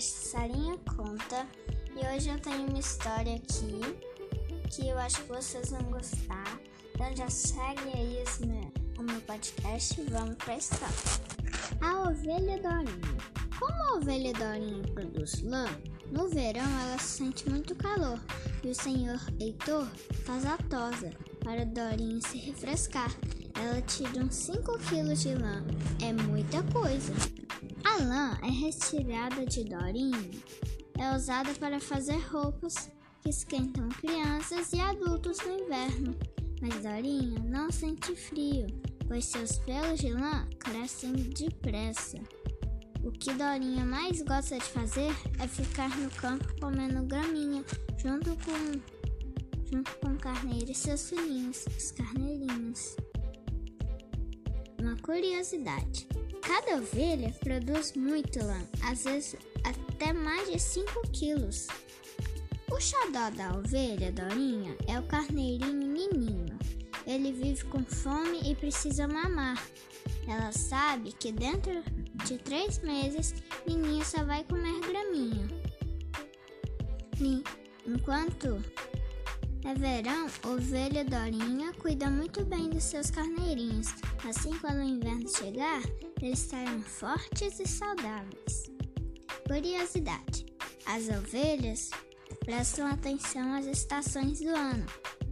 [0.00, 1.46] Sarinha Conta
[1.94, 3.80] e hoje eu tenho uma história aqui
[4.70, 6.58] que eu acho que vocês vão gostar.
[6.92, 10.94] Então já segue aí esse meu, o meu podcast e vamos pra história.
[11.80, 13.16] A ovelha Dorinha.
[13.58, 15.66] Como a ovelha Dorinha produz lã,
[16.10, 18.18] no verão ela sente muito calor
[18.64, 19.86] e o senhor Heitor
[20.24, 21.10] faz a tosa
[21.44, 23.14] para Dorinha se refrescar.
[23.54, 25.64] Ela tira uns 5 quilos de lã.
[26.02, 27.43] É muita coisa.
[27.94, 30.30] A lã é retirada de Dorinha.
[30.98, 32.90] É usada para fazer roupas
[33.22, 36.16] que esquentam crianças e adultos no inverno.
[36.60, 38.66] Mas Dorinha não sente frio,
[39.06, 42.18] pois seus pelos de lã crescem depressa.
[43.04, 47.64] O que Dorinha mais gosta de fazer é ficar no campo comendo graminha
[47.96, 52.96] junto com, junto com o carneiro e seus filhinhos, os carneirinhos.
[54.80, 56.08] Uma curiosidade:
[56.46, 61.66] cada ovelha produz muito lã, às vezes até mais de 5 quilos.
[62.70, 66.58] O xodó da ovelha Dorinha é o carneirinho Nininho.
[67.06, 69.62] Ele vive com fome e precisa mamar.
[70.26, 71.82] Ela sabe que dentro
[72.26, 73.34] de três meses,
[73.66, 75.48] Nininha só vai comer graminha.
[77.86, 78.62] Enquanto
[79.64, 83.88] é verão, ovelha Dorinha cuida muito bem dos seus carneirinhos.
[84.28, 85.82] Assim, quando o inverno chegar,
[86.20, 88.70] eles estarão fortes e saudáveis.
[89.48, 90.46] Curiosidade:
[90.86, 91.90] as ovelhas
[92.44, 94.86] prestam atenção às estações do ano,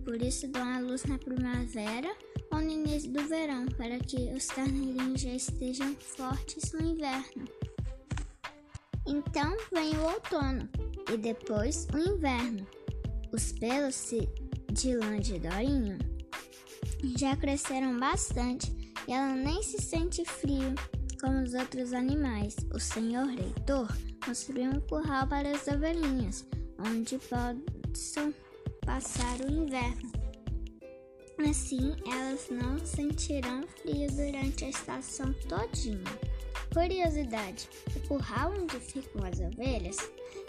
[0.05, 2.15] por isso dão a luz na primavera
[2.51, 7.45] ou no início do verão, para que os carneirinhos já estejam fortes no inverno.
[9.07, 10.69] Então vem o outono
[11.13, 12.67] e depois o inverno.
[13.33, 14.11] Os pelos
[14.73, 15.99] de lã de Dorinho
[17.19, 18.71] já cresceram bastante
[19.09, 20.75] e ela nem se sente frio
[21.19, 22.57] como os outros animais.
[22.75, 23.89] O senhor reitor
[24.25, 26.47] construiu um curral para as ovelhinhas,
[26.79, 28.35] onde possam
[28.85, 30.13] passar o inverno.
[31.49, 36.05] Assim, elas não sentirão frio durante a estação todinha.
[36.73, 39.97] Curiosidade: o curral onde ficam as ovelhas,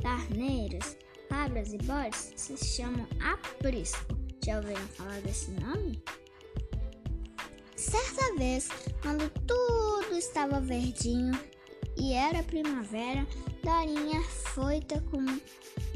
[0.01, 0.97] carneiros,
[1.29, 4.17] cabras e bodes se chamam aprisco.
[4.45, 6.01] Já ouviram falar desse nome?
[7.75, 8.69] Certa vez,
[9.01, 11.37] quando tudo estava verdinho
[11.97, 13.25] e era primavera,
[13.63, 14.21] Dorinha
[14.53, 15.23] foita com,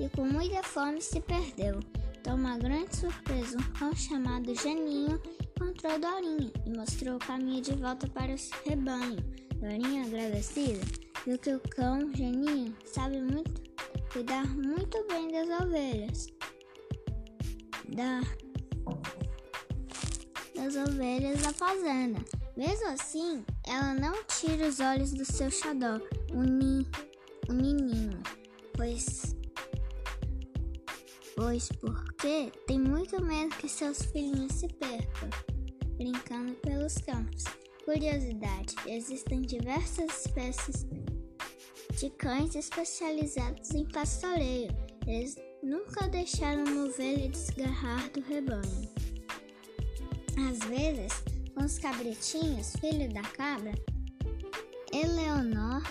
[0.02, 1.80] e com muita fome se perdeu.
[2.20, 5.22] Então, uma grande surpresa, um cão chamado Janinho
[5.56, 9.18] encontrou Dorinha e mostrou o caminho de volta para o rebanho.
[9.56, 10.80] Dorinha, agradecida,
[11.26, 13.67] viu que o cão Janinho sabe muito
[14.12, 16.28] cuidar muito bem das ovelhas.
[17.90, 18.22] Da,
[20.56, 22.20] das ovelhas da fazenda.
[22.56, 26.00] Mesmo assim, ela não tira os olhos do seu xodó,
[26.34, 26.88] o, ni,
[27.50, 28.20] o nininho,
[28.76, 29.36] pois
[31.36, 35.30] pois porque tem muito medo que seus filhinhos se percam,
[35.96, 37.44] brincando pelos campos.
[37.86, 40.88] Curiosidade: existem diversas espécies
[41.98, 44.70] de cães especializados em pastoreio.
[45.08, 48.88] Eles nunca deixaram uma ovelha desgarrar do rebanho.
[50.48, 51.12] Às vezes,
[51.56, 53.72] com os cabritinhos, filho da cabra,
[54.94, 55.82] Eleonor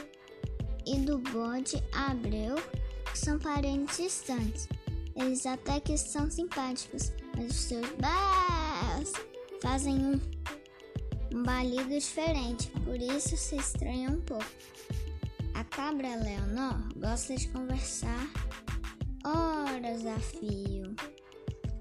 [0.87, 2.55] e do bode Abreu,
[3.11, 4.69] que são parentes distantes.
[5.17, 9.13] Eles até que são simpáticos, mas os seus bás
[9.61, 10.21] fazem um,
[11.35, 14.47] um balido diferente, por isso se estranha um pouco.
[15.57, 18.31] A cabra Leonor gosta de conversar
[19.25, 20.95] horas a fio.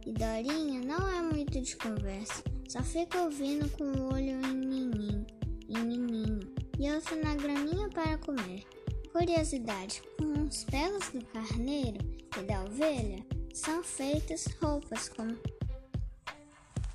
[0.06, 5.28] E Dorinha não é muito de conversa, só fica ouvindo com o olho em Nininho,
[5.68, 8.64] em Nininho e outro na graminha para comer.
[9.12, 12.00] Curiosidade: com os pelos do carneiro
[12.40, 15.38] e da ovelha são feitas roupas como,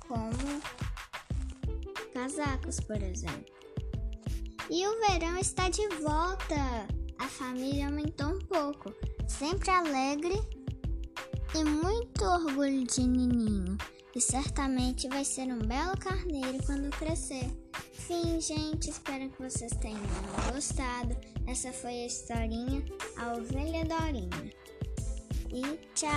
[0.07, 0.61] como
[2.11, 3.60] casacos, por exemplo.
[4.71, 6.87] E o verão está de volta.
[7.19, 8.95] A família aumentou um pouco,
[9.27, 10.41] sempre alegre
[11.53, 13.77] e muito orgulho de Nininho.
[14.15, 17.51] E certamente vai ser um belo carneiro quando crescer.
[17.91, 18.89] Fim, gente.
[18.89, 20.01] Espero que vocês tenham
[20.53, 21.17] gostado.
[21.45, 22.81] Essa foi a historinha
[23.17, 24.53] A Ovelha Dorinha
[25.53, 26.09] e tchau!